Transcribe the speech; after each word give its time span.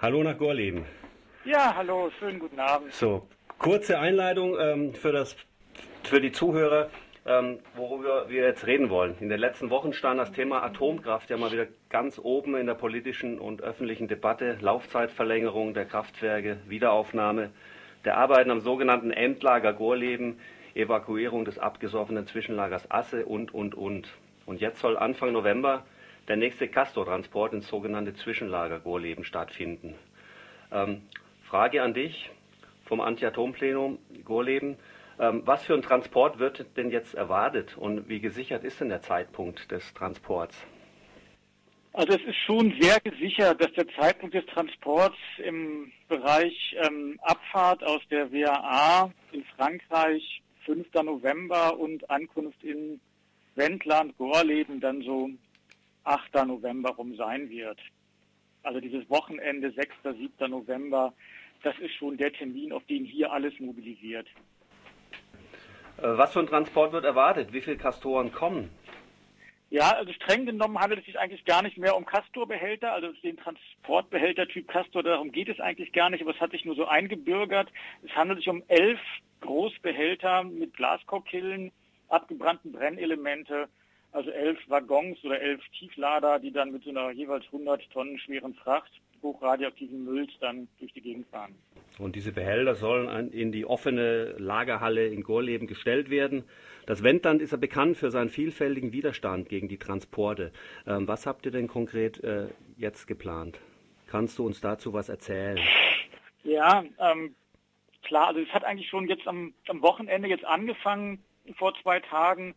Hallo 0.00 0.22
nach 0.22 0.38
Gorleben. 0.38 0.84
Ja, 1.44 1.74
hallo, 1.74 2.08
schönen 2.20 2.38
guten 2.38 2.60
Abend. 2.60 2.92
So, 2.92 3.26
kurze 3.58 3.98
Einleitung 3.98 4.56
ähm, 4.56 4.94
für, 4.94 5.10
das, 5.10 5.34
für 6.04 6.20
die 6.20 6.30
Zuhörer, 6.30 6.88
ähm, 7.26 7.58
worüber 7.74 8.28
wir 8.28 8.44
jetzt 8.44 8.64
reden 8.68 8.90
wollen. 8.90 9.16
In 9.18 9.28
den 9.28 9.40
letzten 9.40 9.70
Wochen 9.70 9.92
stand 9.92 10.20
das 10.20 10.30
Thema 10.30 10.62
Atomkraft 10.62 11.30
ja 11.30 11.36
mal 11.36 11.50
wieder 11.50 11.66
ganz 11.90 12.20
oben 12.22 12.54
in 12.54 12.66
der 12.66 12.74
politischen 12.74 13.40
und 13.40 13.60
öffentlichen 13.60 14.06
Debatte. 14.06 14.56
Laufzeitverlängerung 14.60 15.74
der 15.74 15.86
Kraftwerke, 15.86 16.58
Wiederaufnahme 16.68 17.50
der 18.04 18.18
Arbeiten 18.18 18.52
am 18.52 18.60
sogenannten 18.60 19.10
Endlager 19.10 19.72
Gorleben, 19.72 20.38
Evakuierung 20.74 21.44
des 21.44 21.58
abgesoffenen 21.58 22.24
Zwischenlagers 22.28 22.88
Asse 22.88 23.26
und, 23.26 23.52
und, 23.52 23.74
und. 23.74 24.08
Und 24.46 24.60
jetzt 24.60 24.78
soll 24.78 24.96
Anfang 24.96 25.32
November 25.32 25.82
der 26.28 26.36
nächste 26.36 26.68
Castortransport 26.68 27.54
ins 27.54 27.68
sogenannte 27.68 28.14
Zwischenlager 28.14 28.80
Gorleben 28.80 29.24
stattfinden. 29.24 29.94
Ähm, 30.70 31.02
Frage 31.48 31.82
an 31.82 31.94
dich 31.94 32.30
vom 32.84 33.00
Anti-Atom-Plenum 33.00 33.98
Gorleben. 34.24 34.76
Ähm, 35.18 35.42
was 35.44 35.64
für 35.64 35.74
ein 35.74 35.82
Transport 35.82 36.38
wird 36.38 36.66
denn 36.76 36.90
jetzt 36.90 37.14
erwartet 37.14 37.76
und 37.76 38.08
wie 38.08 38.20
gesichert 38.20 38.64
ist 38.64 38.80
denn 38.80 38.90
der 38.90 39.02
Zeitpunkt 39.02 39.70
des 39.70 39.92
Transports? 39.94 40.64
Also 41.92 42.16
es 42.16 42.24
ist 42.24 42.36
schon 42.46 42.72
sehr 42.78 43.00
gesichert, 43.00 43.60
dass 43.60 43.72
der 43.72 43.88
Zeitpunkt 43.88 44.34
des 44.34 44.46
Transports 44.46 45.16
im 45.38 45.90
Bereich 46.08 46.76
ähm, 46.86 47.18
Abfahrt 47.22 47.82
aus 47.82 48.00
der 48.10 48.30
WAA 48.30 49.10
in 49.32 49.42
Frankreich 49.56 50.42
5. 50.66 50.86
November 51.02 51.76
und 51.76 52.08
Ankunft 52.10 52.62
in 52.62 53.00
Wendland, 53.56 54.16
Gorleben 54.18 54.80
dann 54.80 55.02
so 55.02 55.30
8. 56.08 56.46
November 56.46 56.90
rum 56.90 57.14
sein 57.16 57.50
wird. 57.50 57.78
Also 58.62 58.80
dieses 58.80 59.08
Wochenende 59.10 59.70
6. 59.70 59.94
7. 60.02 60.50
November, 60.50 61.12
das 61.62 61.78
ist 61.78 61.94
schon 61.94 62.16
der 62.16 62.32
Termin, 62.32 62.72
auf 62.72 62.84
den 62.86 63.04
hier 63.04 63.30
alles 63.30 63.52
mobilisiert. 63.60 64.26
Äh, 65.98 66.02
was 66.02 66.32
für 66.32 66.40
ein 66.40 66.46
Transport 66.46 66.92
wird 66.92 67.04
erwartet? 67.04 67.52
Wie 67.52 67.60
viele 67.60 67.76
Castoren 67.76 68.32
kommen? 68.32 68.70
Ja, 69.70 69.90
also 69.90 70.12
streng 70.14 70.46
genommen 70.46 70.78
handelt 70.78 71.00
es 71.00 71.06
sich 71.06 71.18
eigentlich 71.18 71.44
gar 71.44 71.62
nicht 71.62 71.76
mehr 71.76 71.94
um 71.94 72.06
Castor-Behälter, 72.06 72.90
also 72.90 73.12
den 73.22 73.36
Transportbehälter-Typ 73.36 74.66
Castor, 74.66 75.02
darum 75.02 75.30
geht 75.30 75.50
es 75.50 75.60
eigentlich 75.60 75.92
gar 75.92 76.08
nicht, 76.08 76.22
aber 76.22 76.30
es 76.30 76.40
hat 76.40 76.52
sich 76.52 76.64
nur 76.64 76.74
so 76.74 76.86
eingebürgert. 76.86 77.70
Es 78.02 78.16
handelt 78.16 78.38
sich 78.38 78.48
um 78.48 78.62
elf 78.68 78.98
Großbehälter 79.42 80.44
mit 80.44 80.74
Glaskokillen, 80.74 81.70
abgebrannten 82.08 82.72
Brennelemente, 82.72 83.68
also 84.18 84.30
elf 84.30 84.58
Waggons 84.68 85.24
oder 85.24 85.40
elf 85.40 85.62
Tieflader, 85.78 86.40
die 86.40 86.50
dann 86.50 86.72
mit 86.72 86.82
so 86.82 86.90
einer 86.90 87.10
jeweils 87.12 87.44
100 87.46 87.88
Tonnen 87.90 88.18
schweren 88.18 88.54
Fracht 88.54 88.90
hochradioaktiven 89.22 90.04
Mülls 90.04 90.30
dann 90.40 90.68
durch 90.78 90.92
die 90.92 91.00
Gegend 91.00 91.26
fahren. 91.28 91.54
Und 91.98 92.14
diese 92.14 92.32
Behälter 92.32 92.74
sollen 92.74 93.32
in 93.32 93.52
die 93.52 93.64
offene 93.64 94.34
Lagerhalle 94.38 95.08
in 95.08 95.22
Gorleben 95.22 95.66
gestellt 95.66 96.10
werden. 96.10 96.44
Das 96.86 97.02
Wendland 97.02 97.42
ist 97.42 97.50
ja 97.50 97.56
bekannt 97.56 97.96
für 97.96 98.10
seinen 98.10 98.30
vielfältigen 98.30 98.92
Widerstand 98.92 99.48
gegen 99.48 99.68
die 99.68 99.78
Transporte. 99.78 100.52
Ähm, 100.86 101.08
was 101.08 101.26
habt 101.26 101.46
ihr 101.46 101.52
denn 101.52 101.66
konkret 101.66 102.22
äh, 102.22 102.48
jetzt 102.76 103.06
geplant? 103.06 103.60
Kannst 104.06 104.38
du 104.38 104.46
uns 104.46 104.60
dazu 104.60 104.92
was 104.92 105.08
erzählen? 105.08 105.58
Ja, 106.44 106.84
ähm, 106.98 107.34
klar, 108.02 108.28
also 108.28 108.40
es 108.40 108.48
hat 108.50 108.64
eigentlich 108.64 108.88
schon 108.88 109.08
jetzt 109.08 109.26
am, 109.26 109.52
am 109.68 109.82
Wochenende 109.82 110.28
jetzt 110.28 110.44
angefangen, 110.44 111.22
vor 111.56 111.74
zwei 111.82 112.00
Tagen, 112.00 112.54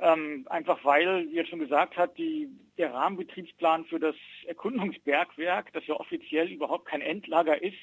ähm, 0.00 0.46
einfach 0.48 0.84
weil, 0.84 1.28
wie 1.30 1.38
er 1.38 1.46
schon 1.46 1.58
gesagt 1.58 1.96
hat, 1.96 2.16
die, 2.18 2.48
der 2.76 2.94
Rahmenbetriebsplan 2.94 3.84
für 3.86 3.98
das 3.98 4.14
Erkundungsbergwerk, 4.46 5.72
das 5.72 5.86
ja 5.86 5.94
offiziell 5.94 6.48
überhaupt 6.48 6.86
kein 6.86 7.00
Endlager 7.00 7.60
ist, 7.60 7.76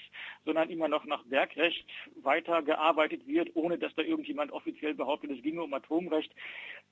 sondern 0.46 0.70
immer 0.70 0.88
noch 0.88 1.04
nach 1.06 1.24
Bergrecht 1.24 1.86
weitergearbeitet 2.22 3.28
wird, 3.28 3.52
ohne 3.56 3.78
dass 3.78 3.94
da 3.96 4.02
irgendjemand 4.02 4.54
offiziell 4.54 4.94
behauptet, 4.94 5.32
es 5.32 5.44
ginge 5.44 5.64
um 5.64 5.74
Atomrecht. 5.74 6.34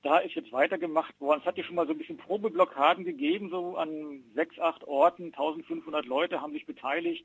Da 0.02 0.18
ist 0.18 0.34
jetzt 0.34 0.52
weitergemacht 0.52 1.18
worden. 1.20 1.40
Es 1.40 1.46
hat 1.46 1.56
ja 1.56 1.64
schon 1.64 1.76
mal 1.76 1.86
so 1.86 1.92
ein 1.92 1.98
bisschen 1.98 2.18
Probeblockaden 2.18 3.04
gegeben, 3.04 3.48
so 3.48 3.76
an 3.76 4.22
sechs, 4.34 4.58
acht 4.58 4.84
Orten. 4.84 5.26
1500 5.26 6.04
Leute 6.04 6.42
haben 6.42 6.52
sich 6.52 6.66
beteiligt. 6.66 7.24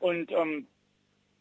Und 0.00 0.32
ähm, 0.32 0.66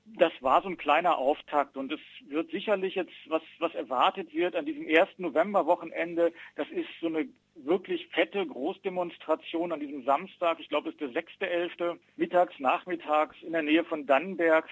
das 0.06 0.34
war 0.42 0.62
so 0.62 0.70
ein 0.70 0.78
kleiner 0.78 1.18
Auftakt 1.18 1.78
und 1.78 1.92
es 1.92 2.00
wird 2.28 2.52
sicherlich 2.52 2.96
jetzt, 2.96 3.14
was, 3.28 3.42
was 3.60 3.74
erwartet 3.74 4.34
wird 4.34 4.56
an 4.56 4.66
diesem 4.66 4.88
ersten 4.88 5.24
Novemberwochenende, 5.24 6.34
das 6.56 6.70
ist 6.70 6.90
so 7.00 7.08
eine 7.08 7.28
wirklich 7.56 8.08
fette 8.08 8.46
Großdemonstration 8.46 9.72
an 9.72 9.80
diesem 9.80 10.04
Samstag, 10.04 10.60
ich 10.60 10.70
glaube 10.70 10.90
es 10.90 10.96
ist 10.96 11.16
der 11.16 11.24
6.11., 11.50 12.00
mittags, 12.18 12.60
nachmittags 12.60 13.42
in 13.42 13.54
der 13.54 13.62
Nähe 13.62 13.84
von 13.86 14.06
Dannenberg. 14.06 14.70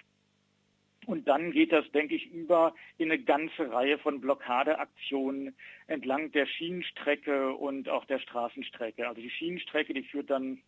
Und 1.07 1.27
dann 1.27 1.51
geht 1.51 1.71
das, 1.71 1.89
denke 1.93 2.13
ich, 2.13 2.31
über 2.31 2.75
in 2.99 3.11
eine 3.11 3.23
ganze 3.23 3.71
Reihe 3.71 3.97
von 3.97 4.21
Blockadeaktionen 4.21 5.55
entlang 5.87 6.31
der 6.31 6.45
Schienenstrecke 6.45 7.53
und 7.53 7.89
auch 7.89 8.05
der 8.05 8.19
Straßenstrecke. 8.19 9.07
Also 9.07 9.19
die 9.19 9.31
Schienenstrecke, 9.31 9.95
die 9.95 10.03
führt 10.03 10.29
dann 10.29 10.61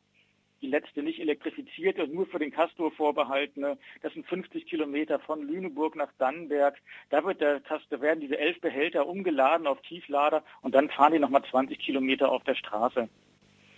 die 0.63 0.69
letzte 0.69 1.03
nicht 1.03 1.19
elektrifizierte, 1.19 2.07
nur 2.07 2.25
für 2.25 2.39
den 2.39 2.51
Castor 2.51 2.91
vorbehaltene. 2.91 3.77
Das 4.01 4.13
sind 4.13 4.25
50 4.25 4.65
Kilometer 4.65 5.19
von 5.19 5.45
Lüneburg 5.45 5.95
nach 5.95 6.11
Dannenberg. 6.17 6.77
Da 7.09 7.23
wird 7.25 7.41
der 7.41 7.59
Castor, 7.59 8.01
werden 8.01 8.21
diese 8.21 8.39
elf 8.39 8.59
Behälter 8.61 9.05
umgeladen 9.05 9.67
auf 9.67 9.81
Tieflader 9.81 10.43
und 10.61 10.73
dann 10.73 10.89
fahren 10.89 11.13
die 11.13 11.19
nochmal 11.19 11.43
20 11.43 11.77
Kilometer 11.77 12.31
auf 12.31 12.43
der 12.45 12.55
Straße. 12.55 13.09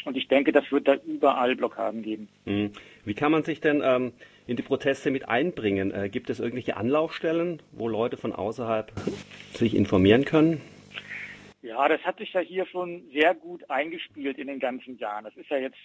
Und 0.06 0.16
ich 0.16 0.28
denke, 0.28 0.52
das 0.52 0.72
wird 0.72 0.88
da 0.88 0.96
überall 0.96 1.56
Blockaden 1.56 2.04
geben. 2.04 2.30
Hm. 2.46 2.72
Wie 3.04 3.16
kann 3.16 3.32
man 3.32 3.44
sich 3.44 3.60
denn 3.60 3.82
ähm, 3.84 4.14
in 4.46 4.56
die 4.56 4.62
Proteste 4.62 5.10
mit 5.10 5.28
einbringen? 5.28 5.92
Äh, 5.92 6.10
gibt 6.10 6.30
es 6.30 6.40
irgendwelche 6.40 6.78
Anlaufstellen, 6.78 7.64
wo 7.72 7.88
Leute 7.88 8.16
von 8.16 8.32
außerhalb 8.32 8.92
sich 9.54 9.76
informieren 9.76 10.24
können? 10.24 10.62
Ja, 11.64 11.88
das 11.88 12.02
hat 12.02 12.20
sich 12.20 12.32
ja 12.34 12.42
hier 12.42 12.68
schon 12.68 13.10
sehr 13.12 13.34
gut 13.34 13.68
eingespielt 13.72 14.38
in 14.38 14.46
den 14.46 14.60
ganzen 14.60 15.00
Jahren. 15.00 15.24
Das 15.24 15.36
ist 15.36 15.50
ja 15.50 15.58
jetzt 15.58 15.80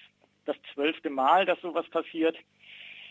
das 0.44 0.56
zwölfte 0.74 1.10
Mal, 1.10 1.46
dass 1.46 1.60
sowas 1.60 1.88
passiert. 1.90 2.36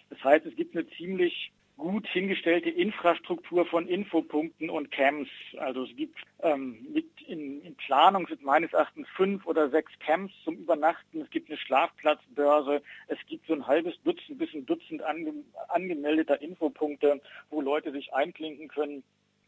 Das 0.10 0.24
heißt, 0.24 0.46
es 0.46 0.56
gibt 0.56 0.76
eine 0.76 0.88
ziemlich 0.90 1.52
gut 1.80 2.06
hingestellte 2.08 2.70
Infrastruktur 2.70 3.66
von 3.66 3.88
Infopunkten 3.88 4.70
und 4.70 4.92
Camps. 4.92 5.30
Also 5.58 5.86
es 5.86 5.96
gibt 5.96 6.20
ähm, 6.44 6.86
mit 6.94 7.06
in, 7.26 7.62
in 7.62 7.74
Planung 7.76 8.28
sind 8.28 8.44
meines 8.44 8.74
Erachtens 8.74 9.08
fünf 9.16 9.48
oder 9.48 9.70
sechs 9.70 9.92
Camps 10.00 10.34
zum 10.44 10.58
Übernachten. 10.58 11.22
Es 11.22 11.30
gibt 11.32 11.50
eine 11.50 11.58
Schlafplatzbörse. 11.58 12.84
Es 13.08 13.18
gibt 13.28 13.48
so 13.48 13.54
ein 13.54 13.66
halbes 13.66 13.96
Dutzend 14.04 14.38
bis 14.38 14.54
ein 14.54 14.66
Dutzend 14.66 15.02
ange, 15.02 15.34
angemeldeter 15.70 16.40
Infopunkte, 16.42 17.22
wo 17.50 17.62
Leute 17.62 17.92
sich 17.92 18.14
einklinken 18.14 18.68
können. 18.68 19.04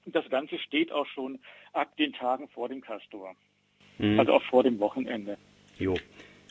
Und 0.05 0.15
das 0.15 0.27
Ganze 0.29 0.57
steht 0.57 0.91
auch 0.91 1.05
schon 1.07 1.37
ab 1.73 1.95
den 1.97 2.13
Tagen 2.13 2.47
vor 2.47 2.69
dem 2.69 2.81
Castor. 2.81 3.35
Mhm. 3.97 4.19
Also 4.19 4.33
auch 4.33 4.43
vor 4.43 4.63
dem 4.63 4.79
Wochenende. 4.79 5.37
Jo. 5.77 5.95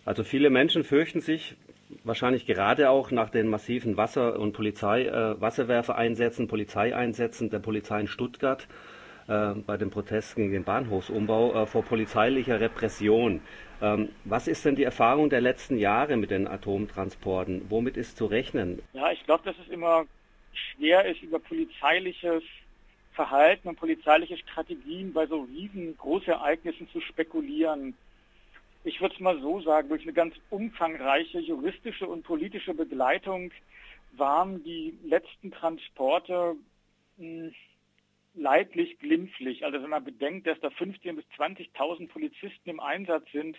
Also 0.05 0.25
viele 0.25 0.51
Menschen 0.51 0.85
fürchten 0.85 1.21
sich, 1.21 1.57
wahrscheinlich 2.05 2.47
gerade 2.47 2.91
auch 2.91 3.11
nach 3.11 3.31
den 3.31 3.49
massiven 3.49 3.97
Wasser- 3.97 4.39
und 4.39 4.53
Polizei, 4.53 5.05
äh, 5.05 5.41
Wasserwerfereinsätzen, 5.41 6.49
Polizeieinsätzen 6.49 7.51
der 7.51 7.59
Polizei 7.59 8.01
in 8.01 8.07
Stuttgart 8.07 8.67
äh, 9.29 9.55
bei 9.67 9.77
den 9.77 9.91
Protesten 9.91 10.43
gegen 10.43 10.53
den 10.53 10.65
Bahnhofsumbau 10.65 11.63
äh, 11.63 11.67
vor 11.67 11.83
polizeilicher 11.83 12.61
Repression. 12.61 13.43
Ähm, 13.83 14.11
was 14.25 14.49
ist 14.49 14.65
denn 14.65 14.77
die 14.77 14.85
Erfahrung 14.85 15.31
der 15.31 15.41
letzten 15.41 15.79
Jahre 15.79 16.17
mit 16.17 16.31
den 16.31 16.47
Atomtransporten? 16.47 17.67
Womit 17.69 17.97
ist 17.97 18.17
zu 18.17 18.27
rechnen? 18.27 18.83
Ja, 18.93 19.11
ich 19.11 19.25
glaube, 19.25 19.45
dass 19.45 19.57
es 19.59 19.73
immer 19.73 20.05
schwer 20.53 21.05
ist, 21.07 21.23
über 21.23 21.39
polizeiliches 21.39 22.43
Verhalten 23.13 23.69
und 23.69 23.77
polizeiliche 23.77 24.37
Strategien 24.39 25.13
bei 25.13 25.27
so 25.27 25.43
riesen 25.43 25.97
Großereignissen 25.97 26.89
zu 26.91 27.01
spekulieren 27.01 27.95
ich 28.85 29.01
würde 29.01 29.15
es 29.15 29.21
mal 29.21 29.41
so 29.41 29.61
sagen, 29.61 29.89
durch 29.89 30.03
eine 30.03 30.13
ganz 30.13 30.35
umfangreiche 30.51 31.39
juristische 31.41 32.07
und 32.07 32.23
politische 32.23 32.75
Begleitung 32.75 33.53
waren 34.13 34.63
die 34.65 34.99
letzten 35.05 35.51
Transporte 35.51 36.57
mh, 37.17 37.47
hm, 37.47 37.55
leidlich 38.35 38.99
glimpflich. 38.99 39.65
Also 39.65 39.83
wenn 39.83 39.91
man 39.91 40.05
bedenkt, 40.05 40.47
dass 40.47 40.59
da 40.61 40.69
15.000 40.69 41.15
bis 41.15 41.25
20.000 41.37 42.09
Polizisten 42.09 42.71
im 42.71 42.81
Einsatz 42.81 43.25
sind, 43.33 43.57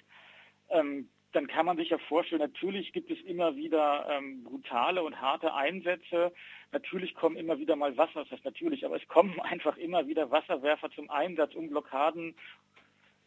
ähm, 0.69 1.09
dann 1.33 1.47
kann 1.47 1.65
man 1.65 1.77
sich 1.77 1.89
ja 1.89 1.97
vorstellen, 1.97 2.41
natürlich 2.41 2.91
gibt 2.91 3.09
es 3.09 3.19
immer 3.21 3.55
wieder 3.55 4.05
ähm, 4.09 4.43
brutale 4.43 5.03
und 5.03 5.21
harte 5.21 5.53
Einsätze. 5.53 6.33
Natürlich 6.71 7.13
kommen 7.15 7.37
immer 7.37 7.57
wieder 7.57 7.75
mal 7.75 7.95
Wasser, 7.95 8.23
das 8.23 8.31
heißt 8.31 8.45
natürlich, 8.45 8.85
aber 8.85 8.97
es 8.97 9.07
kommen 9.07 9.39
einfach 9.41 9.77
immer 9.77 10.07
wieder 10.07 10.31
Wasserwerfer 10.31 10.89
zum 10.91 11.09
Einsatz, 11.09 11.55
um 11.55 11.69
Blockaden 11.69 12.35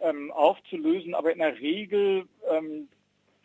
ähm, 0.01 0.31
aufzulösen, 0.33 1.15
aber 1.15 1.33
in 1.33 1.39
der 1.39 1.59
Regel 1.59 2.27
ähm, 2.51 2.89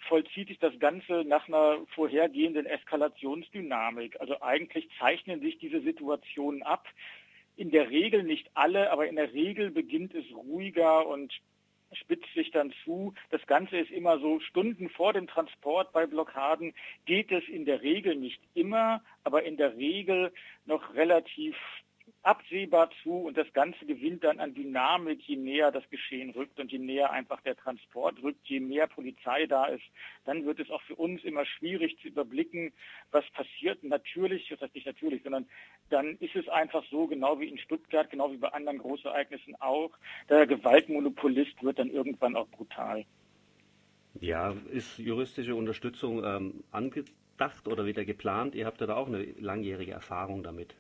vollzieht 0.07 0.47
sich 0.47 0.59
das 0.59 0.77
Ganze 0.79 1.23
nach 1.25 1.47
einer 1.47 1.77
vorhergehenden 1.95 2.65
Eskalationsdynamik. 2.65 4.19
Also 4.19 4.41
eigentlich 4.41 4.89
zeichnen 4.99 5.41
sich 5.41 5.57
diese 5.59 5.81
Situationen 5.81 6.63
ab. 6.63 6.87
In 7.55 7.71
der 7.71 7.89
Regel 7.89 8.23
nicht 8.23 8.49
alle, 8.53 8.91
aber 8.91 9.07
in 9.07 9.17
der 9.17 9.33
Regel 9.33 9.71
beginnt 9.71 10.15
es 10.15 10.25
ruhiger 10.33 11.05
und 11.07 11.33
spitzt 11.93 12.31
sich 12.33 12.51
dann 12.51 12.73
zu. 12.83 13.13
Das 13.31 13.45
Ganze 13.47 13.77
ist 13.77 13.91
immer 13.91 14.19
so 14.19 14.39
Stunden 14.39 14.89
vor 14.89 15.13
dem 15.13 15.27
Transport 15.27 15.91
bei 15.91 16.05
Blockaden 16.05 16.73
geht 17.05 17.31
es 17.31 17.47
in 17.47 17.65
der 17.65 17.81
Regel 17.81 18.15
nicht 18.15 18.41
immer, 18.53 19.01
aber 19.23 19.43
in 19.43 19.57
der 19.57 19.75
Regel 19.75 20.31
noch 20.65 20.93
relativ 20.93 21.55
absehbar 22.23 22.89
zu 23.01 23.13
und 23.13 23.37
das 23.37 23.51
Ganze 23.53 23.85
gewinnt 23.85 24.23
dann 24.23 24.39
an 24.39 24.53
Dynamik, 24.53 25.21
je 25.21 25.37
näher 25.37 25.71
das 25.71 25.89
Geschehen 25.89 26.31
rückt 26.31 26.59
und 26.59 26.71
je 26.71 26.77
näher 26.77 27.11
einfach 27.11 27.41
der 27.41 27.55
Transport 27.55 28.21
rückt, 28.21 28.45
je 28.47 28.59
mehr 28.59 28.87
Polizei 28.87 29.45
da 29.45 29.65
ist, 29.65 29.83
dann 30.25 30.45
wird 30.45 30.59
es 30.59 30.69
auch 30.69 30.81
für 30.81 30.95
uns 30.95 31.23
immer 31.23 31.45
schwierig 31.45 31.97
zu 32.01 32.09
überblicken, 32.09 32.73
was 33.11 33.23
passiert. 33.31 33.83
Natürlich, 33.83 34.49
das 34.49 34.59
heißt 34.61 34.75
nicht 34.75 34.87
natürlich, 34.87 35.23
sondern 35.23 35.47
dann 35.89 36.17
ist 36.17 36.35
es 36.35 36.47
einfach 36.49 36.83
so, 36.91 37.07
genau 37.07 37.39
wie 37.39 37.47
in 37.47 37.57
Stuttgart, 37.57 38.09
genau 38.09 38.31
wie 38.31 38.37
bei 38.37 38.49
anderen 38.49 38.79
Großereignissen 38.79 39.55
auch, 39.61 39.91
der 40.29 40.45
Gewaltmonopolist 40.45 41.63
wird 41.63 41.79
dann 41.79 41.89
irgendwann 41.89 42.35
auch 42.35 42.49
brutal. 42.49 43.05
Ja, 44.19 44.53
ist 44.71 44.97
juristische 44.97 45.55
Unterstützung 45.55 46.23
ähm, 46.25 46.63
angedacht 46.71 47.67
oder 47.67 47.85
wieder 47.85 48.03
geplant? 48.03 48.55
Ihr 48.55 48.65
habt 48.65 48.81
ja 48.81 48.87
da 48.87 48.95
auch 48.95 49.07
eine 49.07 49.23
langjährige 49.39 49.93
Erfahrung 49.93 50.43
damit. 50.43 50.75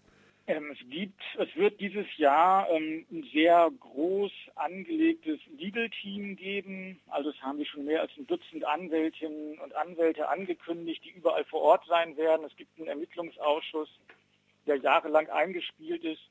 Ähm, 0.49 0.71
es 0.71 0.89
gibt, 0.89 1.21
es 1.37 1.55
wird 1.55 1.79
dieses 1.79 2.07
Jahr 2.17 2.67
ähm, 2.71 3.05
ein 3.11 3.23
sehr 3.31 3.69
groß 3.79 4.31
angelegtes 4.55 5.39
Legal-Team 5.55 6.37
geben. 6.37 6.99
Also 7.07 7.29
es 7.29 7.39
haben 7.43 7.59
sich 7.59 7.69
schon 7.69 7.85
mehr 7.85 8.01
als 8.01 8.11
ein 8.17 8.25
Dutzend 8.25 8.65
Anwältinnen 8.65 9.59
und 9.59 9.75
Anwälte 9.75 10.27
angekündigt, 10.27 11.03
die 11.05 11.11
überall 11.11 11.45
vor 11.45 11.61
Ort 11.61 11.85
sein 11.85 12.17
werden. 12.17 12.47
Es 12.47 12.55
gibt 12.55 12.75
einen 12.79 12.87
Ermittlungsausschuss, 12.87 13.89
der 14.65 14.77
jahrelang 14.77 15.29
eingespielt 15.29 16.03
ist. 16.03 16.23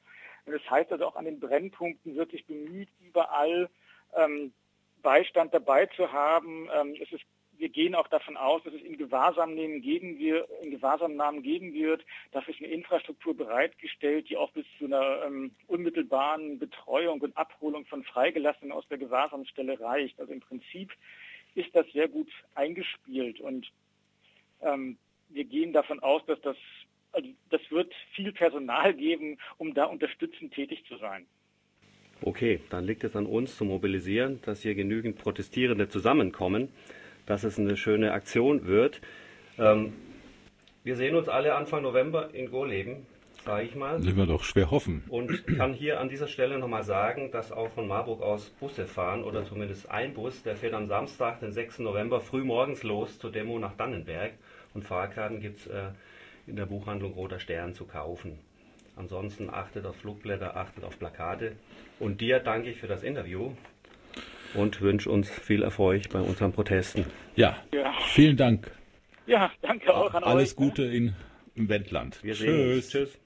Und 0.46 0.52
das 0.54 0.68
heißt 0.68 0.90
also 0.90 1.06
auch 1.06 1.14
an 1.14 1.26
den 1.26 1.38
Brennpunkten 1.38 2.16
wirklich 2.16 2.44
bemüht, 2.44 2.88
überall 2.98 3.70
ähm, 4.16 4.52
Beistand 5.00 5.54
dabei 5.54 5.86
zu 5.86 6.10
haben. 6.10 6.68
Ähm, 6.74 6.96
es 7.00 7.12
ist 7.12 7.24
wir 7.58 7.68
gehen 7.68 7.94
auch 7.94 8.08
davon 8.08 8.36
aus, 8.36 8.62
dass 8.62 8.72
es 8.72 8.82
in 8.82 8.96
Gewahrsamnahmen 8.96 9.82
geben, 9.82 10.18
wir, 10.18 10.46
in 10.62 10.70
Gewahrsamnahmen 10.70 11.42
geben 11.42 11.74
wird. 11.74 12.04
Dafür 12.30 12.54
ist 12.54 12.60
eine 12.60 12.72
Infrastruktur 12.72 13.36
bereitgestellt, 13.36 14.30
die 14.30 14.36
auch 14.36 14.52
bis 14.52 14.64
zu 14.78 14.86
einer 14.86 15.24
ähm, 15.26 15.50
unmittelbaren 15.66 16.58
Betreuung 16.58 17.20
und 17.20 17.36
Abholung 17.36 17.84
von 17.86 18.04
Freigelassenen 18.04 18.72
aus 18.72 18.86
der 18.88 18.98
Gewahrsamstelle 18.98 19.80
reicht. 19.80 20.20
Also 20.20 20.32
im 20.32 20.40
Prinzip 20.40 20.92
ist 21.54 21.74
das 21.74 21.86
sehr 21.92 22.08
gut 22.08 22.28
eingespielt 22.54 23.40
und 23.40 23.66
ähm, 24.62 24.96
wir 25.28 25.44
gehen 25.44 25.72
davon 25.72 26.00
aus, 26.00 26.24
dass 26.26 26.40
das, 26.40 26.56
also 27.12 27.28
das 27.50 27.60
wird 27.70 27.92
viel 28.14 28.32
Personal 28.32 28.94
geben, 28.94 29.38
um 29.56 29.74
da 29.74 29.84
unterstützend 29.84 30.54
tätig 30.54 30.84
zu 30.86 30.96
sein. 30.96 31.26
Okay, 32.22 32.60
dann 32.70 32.84
liegt 32.84 33.04
es 33.04 33.14
an 33.14 33.26
uns 33.26 33.56
zu 33.56 33.64
mobilisieren, 33.64 34.40
dass 34.42 34.62
hier 34.62 34.74
genügend 34.74 35.18
Protestierende 35.18 35.88
zusammenkommen 35.88 36.72
dass 37.28 37.44
es 37.44 37.58
eine 37.58 37.76
schöne 37.76 38.12
Aktion 38.12 38.66
wird. 38.66 39.00
Ähm, 39.58 39.92
wir 40.82 40.96
sehen 40.96 41.14
uns 41.14 41.28
alle 41.28 41.54
Anfang 41.54 41.82
November 41.82 42.30
in 42.32 42.50
Gorleben, 42.50 43.06
sage 43.44 43.64
ich 43.64 43.74
mal. 43.74 44.00
Sind 44.00 44.16
wir 44.16 44.24
doch 44.24 44.42
schwer 44.42 44.70
hoffen. 44.70 45.04
Und 45.08 45.46
kann 45.58 45.74
hier 45.74 46.00
an 46.00 46.08
dieser 46.08 46.26
Stelle 46.26 46.58
nochmal 46.58 46.84
sagen, 46.84 47.30
dass 47.30 47.52
auch 47.52 47.68
von 47.68 47.86
Marburg 47.86 48.22
aus 48.22 48.48
Busse 48.60 48.86
fahren 48.86 49.24
oder 49.24 49.44
zumindest 49.44 49.90
ein 49.90 50.14
Bus, 50.14 50.42
der 50.42 50.56
fährt 50.56 50.72
am 50.72 50.86
Samstag, 50.86 51.40
den 51.40 51.52
6. 51.52 51.80
November, 51.80 52.20
früh 52.20 52.44
morgens 52.44 52.82
los 52.82 53.18
zur 53.18 53.30
Demo 53.30 53.58
nach 53.58 53.76
Dannenberg. 53.76 54.32
Und 54.72 54.84
Fahrkarten 54.84 55.40
gibt 55.40 55.60
es 55.60 55.66
äh, 55.66 55.88
in 56.46 56.56
der 56.56 56.66
Buchhandlung 56.66 57.12
Roter 57.12 57.40
Stern 57.40 57.74
zu 57.74 57.84
kaufen. 57.84 58.38
Ansonsten 58.96 59.50
achtet 59.50 59.84
auf 59.84 59.96
Flugblätter, 59.96 60.56
achtet 60.56 60.82
auf 60.82 60.98
Plakate. 60.98 61.52
Und 62.00 62.22
dir 62.22 62.40
danke 62.40 62.70
ich 62.70 62.78
für 62.78 62.88
das 62.88 63.02
Interview 63.02 63.52
und 64.54 64.80
wünsche 64.80 65.10
uns 65.10 65.30
viel 65.30 65.62
Erfolg 65.62 66.08
bei 66.10 66.20
unseren 66.20 66.52
Protesten. 66.52 67.06
Ja, 67.36 67.56
ja. 67.72 67.92
vielen 68.08 68.36
Dank. 68.36 68.70
Ja, 69.26 69.50
danke 69.62 69.94
auch 69.94 70.14
an 70.14 70.24
Alles 70.24 70.26
euch. 70.26 70.32
Alles 70.32 70.56
Gute 70.56 70.84
in, 70.84 71.14
im 71.54 71.68
Wendland. 71.68 72.22
Wir 72.22 72.34
Tschüss. 72.34 72.90
Tschüss. 72.90 73.18